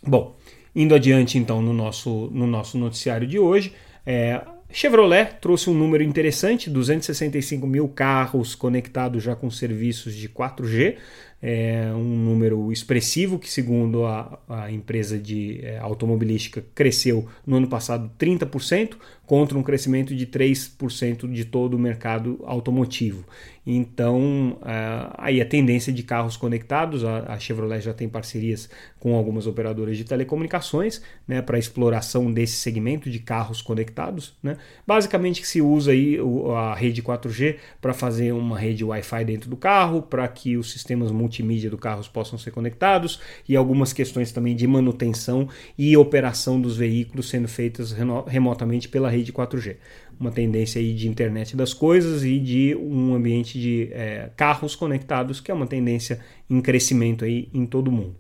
Bom, 0.03 0.37
indo 0.75 0.95
adiante 0.95 1.39
então 1.39 1.63
no 1.63 1.73
nosso, 1.73 2.31
no 2.33 2.47
nosso 2.47 2.77
noticiário 2.79 3.27
de 3.27 3.39
hoje, 3.39 3.73
é, 4.05 4.41
Chevrolet 4.71 5.39
trouxe 5.41 5.71
um 5.71 5.75
número 5.75 6.03
interessante: 6.03 6.69
265 6.69 7.67
mil 7.67 7.89
carros 7.89 8.55
conectados 8.55 9.23
já 9.23 9.35
com 9.35 9.51
serviços 9.51 10.15
de 10.15 10.29
4G 10.29 10.97
é 11.43 11.93
um 11.95 12.17
número 12.17 12.73
expressivo 12.73 13.39
que, 13.39 13.51
segundo 13.51 14.07
a, 14.07 14.39
a 14.49 14.71
empresa 14.71 15.19
de 15.19 15.61
é, 15.63 15.79
automobilística, 15.79 16.65
cresceu 16.75 17.29
no 17.47 17.57
ano 17.57 17.69
passado 17.69 18.11
30%, 18.19 18.97
contra 19.27 19.59
um 19.59 19.63
crescimento 19.63 20.15
de 20.15 20.27
3% 20.27 21.31
de 21.31 21.45
todo 21.45 21.75
o 21.75 21.79
mercado 21.79 22.41
automotivo. 22.47 23.25
Então, 23.67 24.59
é, 24.65 25.09
aí 25.19 25.41
a 25.41 25.45
tendência 25.45 25.93
de 25.93 26.05
carros 26.05 26.37
conectados, 26.37 27.05
a, 27.05 27.33
a, 27.33 27.39
Chevrolet 27.39 27.81
já 27.81 27.93
tem 27.93 28.09
parcerias 28.09 28.71
com 29.01 29.17
algumas 29.17 29.49
operadoras 29.49 29.97
de 29.97 30.05
telecomunicações 30.05 31.03
né, 31.27 31.43
para 31.43 31.59
exploração 31.59 32.33
desse 32.33 32.55
segmento 32.55 33.11
de 33.11 33.19
carros 33.19 33.61
conectados. 33.61 34.37
Né? 34.41 34.57
Basicamente, 34.87 35.45
se 35.45 35.61
usa 35.61 35.91
aí 35.91 36.17
a 36.57 36.77
rede 36.77 37.03
4G 37.03 37.57
para 37.81 37.93
fazer 37.93 38.31
uma 38.31 38.57
rede 38.57 38.85
Wi-Fi 38.85 39.25
dentro 39.25 39.51
do 39.51 39.57
carro, 39.57 40.01
para 40.01 40.29
que 40.29 40.57
os 40.57 40.71
sistemas 40.71 41.11
multimídia 41.27 41.69
do 41.69 41.77
carro 41.77 42.03
possam 42.13 42.39
ser 42.39 42.53
conectados 42.53 43.21
e 43.49 43.57
algumas 43.57 43.93
questões 43.93 44.33
também 44.33 44.55
de 44.55 44.67
manutenção 44.67 45.49
e 45.77 45.97
operação 45.97 46.61
dos 46.61 46.77
veículos 46.77 47.29
sendo 47.29 47.49
feitas 47.49 47.95
remotamente 48.27 48.89
pela 48.89 49.11
rede 49.11 49.33
4G. 49.33 49.77
Uma 50.19 50.31
tendência 50.31 50.81
aí 50.81 50.95
de 50.95 51.09
internet 51.09 51.57
das 51.57 51.75
coisas 51.75 52.25
e 52.25 52.39
de 52.39 52.75
um 52.75 53.15
ambiente 53.15 53.61
de 53.61 53.91
é, 53.93 54.31
carros 54.35 54.75
conectados, 54.75 55.41
que 55.41 55.51
é 55.51 55.55
uma 55.55 55.67
tendência 55.67 56.21
em 56.49 56.61
crescimento 56.61 57.25
aí 57.25 57.49
em 57.53 57.67
todo 57.67 57.89
o 57.89 57.93
mundo. 57.93 58.17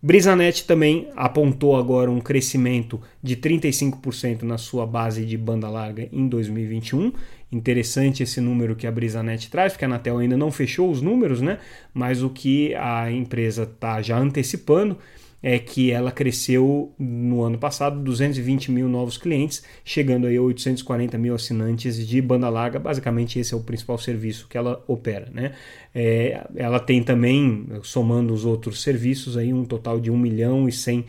Brisanet 0.00 0.64
também 0.64 1.08
apontou 1.16 1.76
agora 1.76 2.10
um 2.10 2.20
crescimento 2.20 3.00
de 3.22 3.36
35% 3.36 4.42
na 4.42 4.56
sua 4.56 4.86
base 4.86 5.24
de 5.24 5.36
banda 5.36 5.68
larga 5.68 6.08
em 6.12 6.28
2021 6.28 7.12
Interessante 7.50 8.22
esse 8.22 8.42
número 8.42 8.76
que 8.76 8.86
a 8.86 8.92
Brisanet 8.92 9.50
traz, 9.50 9.72
porque 9.72 9.84
a 9.84 9.88
Anatel 9.88 10.18
ainda 10.18 10.36
não 10.36 10.52
fechou 10.52 10.90
os 10.90 11.00
números, 11.00 11.40
né? 11.40 11.58
Mas 11.94 12.22
o 12.22 12.28
que 12.28 12.74
a 12.74 13.10
empresa 13.10 13.62
está 13.62 14.02
já 14.02 14.18
antecipando 14.18 14.98
é 15.42 15.58
que 15.58 15.90
ela 15.90 16.10
cresceu 16.10 16.92
no 16.98 17.42
ano 17.42 17.58
passado 17.58 18.00
220 18.00 18.72
mil 18.72 18.88
novos 18.88 19.16
clientes, 19.16 19.62
chegando 19.84 20.26
aí 20.26 20.36
a 20.36 20.42
840 20.42 21.16
mil 21.16 21.34
assinantes 21.34 22.06
de 22.06 22.20
banda 22.20 22.48
larga. 22.48 22.78
Basicamente, 22.78 23.38
esse 23.38 23.54
é 23.54 23.56
o 23.56 23.60
principal 23.60 23.98
serviço 23.98 24.48
que 24.48 24.58
ela 24.58 24.82
opera. 24.86 25.28
Né? 25.32 25.52
É, 25.94 26.44
ela 26.56 26.80
tem 26.80 27.02
também, 27.02 27.68
somando 27.82 28.34
os 28.34 28.44
outros 28.44 28.82
serviços, 28.82 29.36
aí 29.36 29.52
um 29.52 29.64
total 29.64 30.00
de 30.00 30.10
1 30.10 30.18
milhão 30.18 30.68
e 30.68 30.72
100 30.72 30.96
mil 30.96 31.06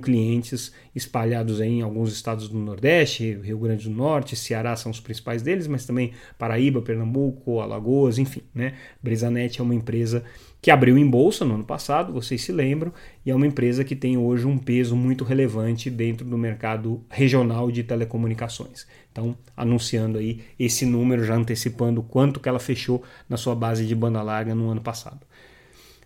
clientes 0.00 0.72
espalhados 0.94 1.60
em 1.60 1.82
alguns 1.82 2.12
estados 2.12 2.48
do 2.48 2.58
Nordeste, 2.58 3.38
Rio 3.42 3.58
Grande 3.58 3.88
do 3.88 3.94
Norte, 3.94 4.34
Ceará 4.34 4.74
são 4.76 4.90
os 4.90 5.00
principais 5.00 5.42
deles, 5.42 5.66
mas 5.66 5.84
também 5.84 6.12
Paraíba, 6.38 6.80
Pernambuco, 6.80 7.60
Alagoas, 7.60 8.18
enfim. 8.18 8.42
Né? 8.54 8.74
Brisanet 9.02 9.60
é 9.60 9.62
uma 9.62 9.74
empresa 9.74 10.24
que 10.60 10.70
abriu 10.70 10.98
em 10.98 11.08
bolsa 11.08 11.44
no 11.44 11.54
ano 11.54 11.64
passado, 11.64 12.12
vocês 12.12 12.42
se 12.42 12.50
lembram, 12.50 12.92
e 13.24 13.30
é 13.30 13.34
uma 13.34 13.46
empresa 13.46 13.84
que 13.84 13.94
tem 13.94 14.16
hoje 14.16 14.44
um 14.44 14.58
peso 14.58 14.96
muito 14.96 15.22
relevante 15.22 15.88
dentro 15.88 16.26
do 16.26 16.36
mercado 16.36 17.04
regional 17.08 17.70
de 17.70 17.84
telecomunicações. 17.84 18.86
Então, 19.12 19.36
anunciando 19.56 20.18
aí 20.18 20.40
esse 20.58 20.84
número, 20.84 21.24
já 21.24 21.36
antecipando 21.36 22.02
quanto 22.02 22.40
que 22.40 22.48
ela 22.48 22.58
fechou 22.58 23.02
na 23.28 23.36
sua 23.36 23.54
base 23.54 23.86
de 23.86 23.94
banda 23.94 24.20
larga 24.20 24.54
no 24.54 24.68
ano 24.68 24.80
passado. 24.80 25.20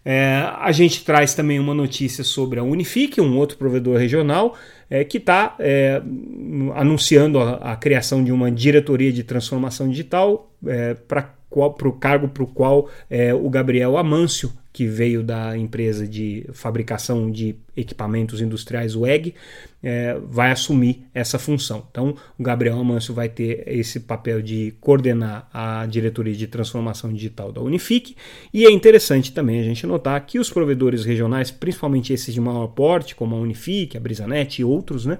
É, 0.05 0.49
a 0.59 0.73
gente 0.73 1.05
traz 1.05 1.35
também 1.35 1.61
uma 1.61 1.75
notícia 1.75 2.25
sobre 2.25 2.59
a 2.59 2.63
Unifique, 2.63 3.21
um 3.21 3.37
outro 3.37 3.57
provedor 3.57 3.99
regional, 3.99 4.57
é, 4.93 5.05
que 5.05 5.17
está 5.17 5.57
é, 5.59 6.03
anunciando 6.75 7.39
a, 7.39 7.73
a, 7.73 7.77
criação 7.77 8.23
de 8.23 8.31
uma 8.31 8.51
diretoria 8.51 9.11
de 9.11 9.25
transformação 9.25 9.89
digital 9.89 10.53
é, 10.67 10.93
para 10.93 11.33
o 11.51 11.93
cargo 11.93 12.29
para 12.29 12.43
o 12.43 12.47
qual 12.47 12.91
é, 13.09 13.33
o 13.33 13.49
Gabriel 13.49 13.97
Amâncio 13.97 14.53
que 14.73 14.87
veio 14.87 15.23
da 15.23 15.57
empresa 15.57 16.09
de 16.09 16.47
fabricação 16.53 17.31
de 17.31 17.55
equipamentos 17.77 18.41
industriais, 18.41 18.97
o 18.97 19.07
EG, 19.07 19.35
é, 19.83 20.17
vai 20.27 20.51
assumir 20.51 21.05
essa 21.13 21.39
função. 21.39 21.87
Então, 21.91 22.15
o 22.39 22.43
Gabriel 22.43 22.79
Amâncio 22.79 23.13
vai 23.13 23.29
ter 23.29 23.65
esse 23.67 24.01
papel 24.01 24.41
de 24.41 24.75
coordenar 24.81 25.49
a 25.53 25.85
diretoria 25.87 26.35
de 26.35 26.47
transformação 26.47 27.13
digital 27.13 27.53
da 27.53 27.61
Unifique. 27.61 28.17
E 28.53 28.65
é 28.65 28.71
interessante 28.71 29.33
também 29.33 29.61
a 29.61 29.65
gente 29.65 29.87
notar 29.87 30.25
que 30.25 30.39
os 30.39 30.49
provedores 30.49 31.05
regionais, 31.05 31.51
principalmente 31.51 32.13
esses 32.13 32.33
de 32.33 32.41
maior 32.41 32.69
porte, 32.69 33.15
como 33.15 33.37
a 33.37 33.41
Unifique, 33.41 33.97
a 33.97 34.01
Brisanet 34.01 34.61
e 34.61 34.65
outros, 34.65 34.82
né, 35.07 35.19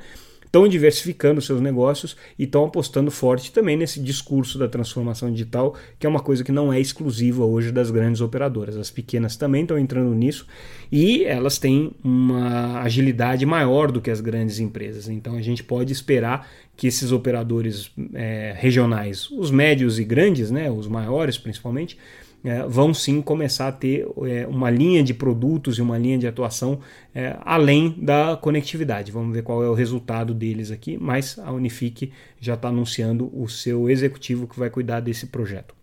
estão 0.53 0.69
diversificando 0.69 1.41
seus 1.41 1.63
negócios 1.63 2.15
e 2.39 2.45
estão 2.45 2.67
apostando 2.67 3.11
forte 3.11 3.51
também 3.51 3.75
nesse 3.75 3.99
discurso 3.99 4.59
da 4.59 4.69
transformação 4.69 5.33
digital, 5.33 5.75
que 5.99 6.07
é 6.07 6.09
uma 6.09 6.21
coisa 6.21 6.45
que 6.45 6.53
não 6.53 6.71
é 6.71 6.79
exclusiva 6.79 7.43
hoje 7.43 7.73
das 7.73 7.91
grandes 7.91 8.21
operadoras. 8.21 8.77
As 8.77 8.91
pequenas 8.91 9.35
também 9.35 9.63
estão 9.63 9.79
entrando 9.79 10.15
nisso 10.15 10.47
e 10.91 11.25
elas 11.25 11.57
têm 11.57 11.93
uma 12.05 12.83
agilidade 12.83 13.47
maior 13.47 13.91
do 13.91 13.99
que 13.99 14.11
as 14.11 14.21
grandes 14.21 14.59
empresas. 14.61 15.09
Então 15.09 15.37
a 15.37 15.41
gente 15.41 15.65
pode 15.65 15.91
esperar 15.91 16.47
que 16.77 16.87
esses 16.87 17.13
operadores 17.13 17.91
é, 18.13 18.55
regionais, 18.55 19.31
os 19.31 19.51
médios 19.51 19.99
e 19.99 20.05
grandes, 20.05 20.51
né, 20.51 20.71
os 20.71 20.87
maiores 20.87 21.39
principalmente, 21.39 21.97
é, 22.45 22.63
vão 22.67 22.93
sim 22.93 23.21
começar 23.23 23.69
a 23.69 23.73
ter 23.73 24.07
é, 24.25 24.47
uma 24.47 24.71
linha 24.71 25.03
de 25.03 25.15
produtos 25.15 25.79
e 25.79 25.83
uma 25.83 25.99
linha 25.99 26.19
de 26.19 26.27
atuação 26.27 26.81
é, 27.15 27.37
além 27.43 27.95
da 27.99 28.37
conectividade. 28.37 29.13
Vamos 29.13 29.35
ver 29.35 29.43
qual 29.43 29.63
é 29.63 29.69
o 29.69 29.75
resultado 29.75 30.35
deles 30.35 30.71
aqui, 30.71 30.99
mas 31.01 31.39
a 31.39 31.53
Unifique 31.53 32.13
já 32.41 32.55
está 32.55 32.69
anunciando 32.69 33.31
o 33.33 33.49
seu 33.49 33.89
executivo 33.89 34.47
que 34.47 34.59
vai 34.59 34.71
cuidar 34.71 35.01
desse 35.01 35.27
projeto. 35.27 35.82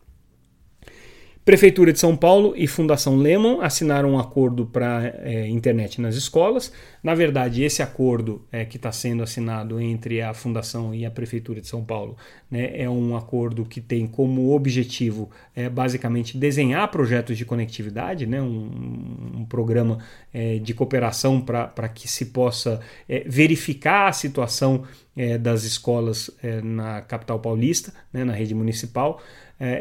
Prefeitura 1.49 1.91
de 1.91 1.99
São 1.99 2.15
Paulo 2.15 2.53
e 2.55 2.67
Fundação 2.67 3.15
Lemon 3.15 3.59
assinaram 3.59 4.11
um 4.11 4.19
acordo 4.19 4.67
para 4.67 5.15
é, 5.23 5.47
internet 5.47 5.99
nas 5.99 6.13
escolas. 6.13 6.71
Na 7.01 7.15
verdade, 7.15 7.63
esse 7.63 7.81
acordo 7.81 8.45
é, 8.51 8.63
que 8.65 8.77
está 8.77 8.91
sendo 8.91 9.23
assinado 9.23 9.81
entre 9.81 10.21
a 10.21 10.31
Fundação 10.31 10.93
e 10.93 11.07
a 11.07 11.09
Prefeitura 11.09 11.59
de 11.59 11.67
São 11.67 11.83
Paulo 11.83 12.15
né, 12.51 12.79
é 12.79 12.87
um 12.87 13.17
acordo 13.17 13.65
que 13.65 13.81
tem 13.81 14.05
como 14.05 14.53
objetivo 14.53 15.31
é, 15.55 15.67
basicamente 15.67 16.37
desenhar 16.37 16.87
projetos 16.91 17.35
de 17.35 17.45
conectividade, 17.45 18.27
né, 18.27 18.39
um, 18.39 19.39
um 19.39 19.45
programa 19.45 19.97
é, 20.31 20.59
de 20.59 20.75
cooperação 20.75 21.41
para 21.41 21.89
que 21.89 22.07
se 22.07 22.27
possa 22.27 22.79
é, 23.07 23.23
verificar 23.25 24.07
a 24.07 24.11
situação 24.11 24.83
é, 25.17 25.35
das 25.35 25.63
escolas 25.63 26.29
na 26.63 27.01
capital 27.01 27.39
paulista, 27.39 27.91
né, 28.13 28.23
na 28.23 28.33
rede 28.33 28.53
municipal 28.53 29.19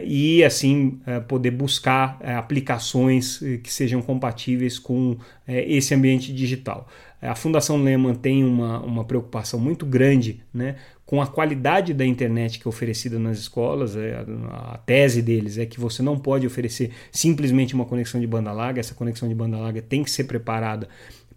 e 0.04 0.42
assim 0.42 1.00
é, 1.06 1.20
poder 1.20 1.52
buscar 1.52 2.18
é, 2.20 2.34
aplicações 2.34 3.38
que 3.62 3.72
sejam 3.72 4.02
compatíveis 4.02 4.78
com 4.78 5.16
esse 5.46 5.94
ambiente 5.94 6.32
digital. 6.32 6.88
A 7.20 7.34
Fundação 7.34 7.82
Lehman 7.82 8.14
tem 8.14 8.44
uma, 8.44 8.80
uma 8.80 9.04
preocupação 9.04 9.58
muito 9.58 9.84
grande 9.84 10.40
né, 10.54 10.76
com 11.04 11.20
a 11.20 11.26
qualidade 11.26 11.92
da 11.92 12.06
internet 12.06 12.60
que 12.60 12.66
é 12.66 12.68
oferecida 12.68 13.18
nas 13.18 13.38
escolas. 13.38 13.96
A, 13.96 14.74
a 14.74 14.78
tese 14.78 15.20
deles 15.20 15.58
é 15.58 15.66
que 15.66 15.80
você 15.80 16.02
não 16.02 16.18
pode 16.18 16.46
oferecer 16.46 16.92
simplesmente 17.10 17.74
uma 17.74 17.84
conexão 17.84 18.20
de 18.20 18.26
banda 18.26 18.52
larga, 18.52 18.78
essa 18.78 18.94
conexão 18.94 19.28
de 19.28 19.34
banda 19.34 19.56
larga 19.56 19.82
tem 19.82 20.04
que 20.04 20.10
ser 20.10 20.24
preparada 20.24 20.88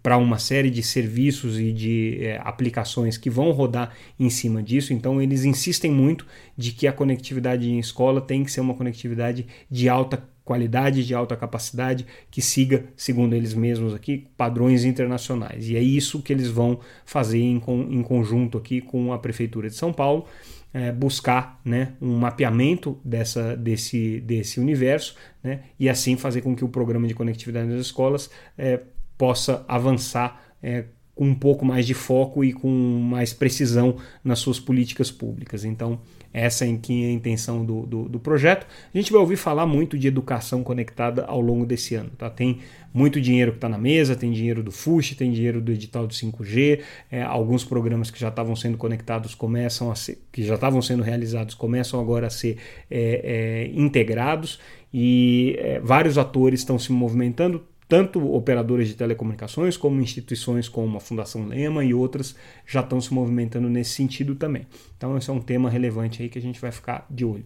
para 0.02 0.16
uma 0.16 0.38
série 0.38 0.70
de 0.70 0.82
serviços 0.82 1.58
e 1.58 1.72
de 1.72 2.18
é, 2.20 2.40
aplicações 2.42 3.16
que 3.16 3.30
vão 3.30 3.52
rodar 3.52 3.94
em 4.18 4.28
cima 4.28 4.62
disso. 4.62 4.92
Então, 4.92 5.22
eles 5.22 5.44
insistem 5.44 5.90
muito 5.90 6.26
de 6.56 6.72
que 6.72 6.86
a 6.88 6.92
conectividade 6.92 7.70
em 7.70 7.78
escola 7.78 8.20
tem 8.20 8.42
que 8.42 8.50
ser 8.50 8.60
uma 8.60 8.74
conectividade 8.74 9.46
de 9.70 9.88
alta 9.88 10.22
qualidade, 10.44 11.06
de 11.06 11.14
alta 11.14 11.36
capacidade, 11.36 12.06
que 12.30 12.42
siga, 12.42 12.84
segundo 12.96 13.34
eles 13.34 13.54
mesmos 13.54 13.94
aqui, 13.94 14.26
padrões 14.36 14.84
internacionais. 14.84 15.68
E 15.68 15.76
é 15.76 15.80
isso 15.80 16.20
que 16.20 16.32
eles 16.32 16.48
vão 16.48 16.80
fazer 17.04 17.38
em, 17.38 17.62
em 17.90 18.02
conjunto 18.02 18.58
aqui 18.58 18.80
com 18.80 19.12
a 19.12 19.18
Prefeitura 19.18 19.68
de 19.68 19.76
São 19.76 19.92
Paulo. 19.92 20.26
É, 20.74 20.90
buscar 20.90 21.60
né, 21.62 21.92
um 22.00 22.16
mapeamento 22.16 22.98
dessa, 23.04 23.54
desse, 23.54 24.20
desse 24.20 24.58
universo 24.58 25.14
né, 25.44 25.64
e 25.78 25.86
assim 25.86 26.16
fazer 26.16 26.40
com 26.40 26.56
que 26.56 26.64
o 26.64 26.68
programa 26.68 27.06
de 27.06 27.12
conectividade 27.12 27.68
nas 27.68 27.82
escolas 27.82 28.30
é, 28.56 28.80
possa 29.22 29.64
avançar 29.68 30.42
é, 30.60 30.86
com 31.14 31.26
um 31.26 31.34
pouco 31.34 31.64
mais 31.64 31.86
de 31.86 31.94
foco 31.94 32.42
e 32.42 32.52
com 32.52 32.68
mais 32.68 33.32
precisão 33.32 33.98
nas 34.24 34.40
suas 34.40 34.58
políticas 34.58 35.12
públicas. 35.12 35.64
Então, 35.64 36.00
essa 36.32 36.64
é 36.64 36.68
a 36.68 37.12
intenção 37.12 37.64
do, 37.64 37.86
do, 37.86 38.08
do, 38.08 38.18
projeto. 38.18 38.66
A 38.92 38.98
gente 38.98 39.12
vai 39.12 39.20
ouvir 39.20 39.36
falar 39.36 39.64
muito 39.64 39.96
de 39.96 40.08
educação 40.08 40.64
conectada 40.64 41.24
ao 41.24 41.40
longo 41.40 41.64
desse 41.64 41.94
ano. 41.94 42.10
Tá? 42.18 42.28
Tem 42.28 42.58
muito 42.92 43.20
dinheiro 43.20 43.52
que 43.52 43.58
está 43.58 43.68
na 43.68 43.78
mesa, 43.78 44.16
tem 44.16 44.32
dinheiro 44.32 44.60
do 44.60 44.72
FUSH, 44.72 45.14
tem 45.14 45.30
dinheiro 45.30 45.60
do 45.60 45.70
edital 45.70 46.04
do 46.04 46.12
5G, 46.12 46.80
é, 47.08 47.22
alguns 47.22 47.62
programas 47.62 48.10
que 48.10 48.18
já 48.18 48.28
estavam 48.28 48.56
sendo 48.56 48.76
conectados 48.76 49.36
começam 49.36 49.88
a 49.88 49.94
ser, 49.94 50.20
que 50.32 50.42
já 50.42 50.56
estavam 50.56 50.82
sendo 50.82 51.04
realizados 51.04 51.54
começam 51.54 52.00
agora 52.00 52.26
a 52.26 52.30
ser 52.30 52.58
é, 52.90 53.70
é, 53.70 53.80
integrados 53.80 54.58
e 54.92 55.54
é, 55.60 55.78
vários 55.78 56.18
atores 56.18 56.58
estão 56.58 56.76
se 56.76 56.90
movimentando 56.90 57.64
tanto 57.92 58.32
operadoras 58.32 58.88
de 58.88 58.94
telecomunicações 58.94 59.76
como 59.76 60.00
instituições 60.00 60.66
como 60.66 60.96
a 60.96 61.00
Fundação 61.00 61.46
Lema 61.46 61.84
e 61.84 61.92
outras 61.92 62.34
já 62.66 62.80
estão 62.80 62.98
se 63.02 63.12
movimentando 63.12 63.68
nesse 63.68 63.90
sentido 63.90 64.34
também. 64.34 64.66
Então 64.96 65.14
esse 65.18 65.28
é 65.28 65.32
um 65.34 65.42
tema 65.42 65.68
relevante 65.68 66.22
aí 66.22 66.30
que 66.30 66.38
a 66.38 66.40
gente 66.40 66.58
vai 66.58 66.72
ficar 66.72 67.04
de 67.10 67.22
olho. 67.22 67.44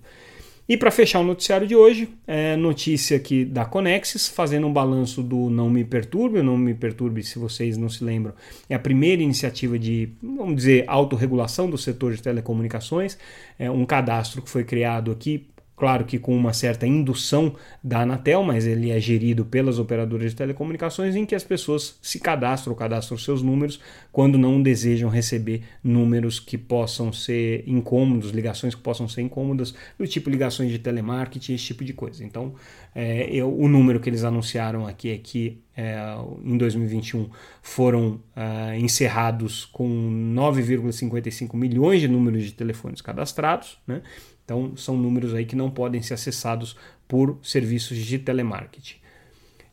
E 0.69 0.77
para 0.77 0.93
fechar 0.93 1.19
o 1.19 1.25
noticiário 1.25 1.67
de 1.67 1.75
hoje, 1.75 2.09
é 2.29 2.55
notícia 2.55 3.17
aqui 3.17 3.45
da 3.45 3.65
Conexis, 3.65 4.29
fazendo 4.29 4.69
um 4.69 4.73
balanço 4.73 5.21
do 5.21 5.51
Não 5.51 5.69
Me 5.69 5.85
Perturbe. 5.85 6.41
Não 6.43 6.57
Me 6.57 6.75
Perturbe, 6.75 7.25
se 7.25 7.41
vocês 7.41 7.77
não 7.77 7.89
se 7.89 8.05
lembram, 8.05 8.33
é 8.71 8.77
a 8.77 8.79
primeira 8.79 9.21
iniciativa 9.23 9.77
de, 9.77 10.11
vamos 10.23 10.55
dizer, 10.55 10.85
autorregulação 10.87 11.69
do 11.69 11.77
setor 11.77 12.15
de 12.15 12.23
telecomunicações. 12.23 13.19
É 13.59 13.69
um 13.69 13.85
cadastro 13.85 14.41
que 14.41 14.49
foi 14.49 14.63
criado 14.63 15.11
aqui 15.11 15.49
claro 15.77 16.05
que 16.05 16.19
com 16.19 16.35
uma 16.35 16.53
certa 16.53 16.87
indução 16.87 17.55
da 17.85 18.01
Anatel, 18.01 18.43
mas 18.43 18.67
ele 18.67 18.91
é 18.91 18.99
gerido 18.99 19.45
pelas 19.45 19.79
operadoras 19.79 20.31
de 20.31 20.37
telecomunicações, 20.37 21.15
em 21.15 21.27
que 21.27 21.35
as 21.35 21.45
pessoas 21.45 21.99
se 22.01 22.19
cadastram 22.19 22.75
cadastram 22.75 23.19
seus 23.19 23.43
números 23.43 23.79
quando 24.11 24.39
não 24.39 24.63
desejam 24.63 25.11
receber 25.11 25.63
números 25.85 26.41
que 26.41 26.57
possam 26.57 27.13
ser 27.13 27.63
incômodos, 27.67 28.31
ligações 28.31 28.75
que 28.75 28.81
possam 28.81 29.07
ser 29.07 29.21
incômodas, 29.23 29.75
do 29.99 30.07
tipo 30.07 30.31
ligações 30.31 30.71
de 30.71 30.79
telemarketing, 30.79 31.55
esse 31.55 31.65
tipo 31.65 31.85
de 31.85 31.93
coisa. 31.93 32.25
Então, 32.25 32.55
é, 32.95 33.29
eu, 33.31 33.55
o 33.55 33.69
número 33.69 34.01
que 34.01 34.09
eles 34.09 34.25
anunciaram 34.25 34.87
aqui 34.87 35.11
é 35.11 35.19
que 35.19 35.61
é, 35.77 35.97
em 36.43 36.57
2021 36.57 37.29
foram 37.61 38.21
é, 38.35 38.79
encerrados 38.79 39.67
com 39.67 39.87
9,55 40.35 41.55
milhões 41.55 42.01
de 42.01 42.09
números 42.09 42.45
de 42.45 42.53
telefones 42.53 43.03
cadastrados, 43.03 43.79
né? 43.87 44.01
Então, 44.47 44.77
são 44.77 44.97
números 44.97 45.35
aí 45.35 45.45
que 45.45 45.57
não 45.57 45.69
podem 45.69 46.01
ser 46.01 46.15
acessados 46.15 46.77
por 47.09 47.37
serviços 47.43 47.99
de 47.99 48.19
telemarketing. 48.19 48.97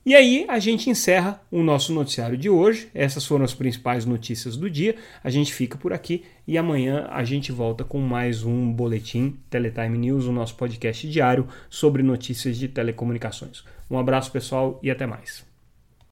E 0.06 0.14
aí 0.16 0.46
a 0.50 0.60
gente 0.60 0.90
encerra 0.90 1.42
o 1.50 1.64
nosso 1.64 1.94
noticiário 1.94 2.38
de 2.38 2.50
hoje. 2.50 2.90
Essas 2.94 3.26
foram 3.26 3.46
as 3.46 3.54
principais 3.54 4.04
notícias 4.04 4.58
do 4.58 4.70
dia. 4.70 4.96
A 5.24 5.30
gente 5.30 5.54
fica 5.54 5.78
por 5.78 5.94
aqui 5.94 6.26
e 6.46 6.58
amanhã 6.58 7.08
a 7.10 7.24
gente 7.24 7.54
volta 7.54 7.86
com 7.86 8.00
mais 8.00 8.44
um 8.44 8.70
boletim 8.74 9.38
Teletime 9.50 9.98
News, 9.98 10.26
o 10.26 10.34
nosso 10.34 10.56
podcast 10.56 11.08
diário 11.08 11.48
sobre 11.70 12.04
notícias 12.04 12.58
de 12.58 12.68
telecomunicações. 12.68 13.64
Um 13.90 13.98
abraço 13.98 14.30
pessoal 14.30 14.78
e 14.84 14.92
até 14.92 15.06
mais. 15.06 15.53